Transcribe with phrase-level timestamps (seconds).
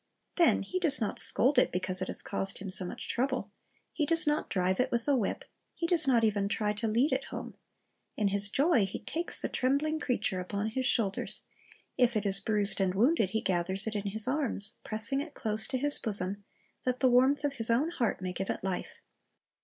[0.37, 3.51] Then he does not scold it because it has caused him so much trouble.
[3.93, 5.45] He (|oes not drive it with a whip.
[5.75, 7.55] He does not even try to lead it home.
[8.17, 11.43] In his joy he takes the trembling creature upon his shoulders;
[11.99, 15.67] if it is bruised and wounded, he gathers 'c in his arms, pressing it close
[15.67, 16.45] to his bosom,
[16.83, 19.01] that the v armth of his own heart may give it life.